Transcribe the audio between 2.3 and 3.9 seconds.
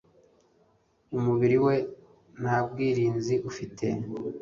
ntabwirinzi ufite